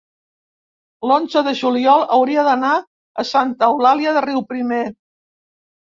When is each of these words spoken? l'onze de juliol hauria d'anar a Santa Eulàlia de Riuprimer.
l'onze 1.09 1.43
de 1.49 1.53
juliol 1.59 2.05
hauria 2.17 2.47
d'anar 2.49 2.73
a 3.25 3.29
Santa 3.35 3.69
Eulàlia 3.75 4.15
de 4.19 4.25
Riuprimer. 4.29 4.85